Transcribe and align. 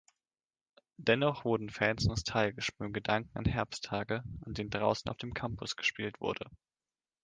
Dennoch 0.97 1.45
wurden 1.45 1.69
Fans 1.69 2.05
nostalgisch 2.05 2.71
beim 2.75 2.91
Gedanken 2.91 3.37
an 3.37 3.45
Herbsttage, 3.45 4.23
an 4.47 4.55
denen 4.55 4.71
draußen 4.71 5.11
auf 5.11 5.17
dem 5.17 5.35
Campus 5.35 5.75
gespielt 5.75 6.19
wurde. 6.19 6.49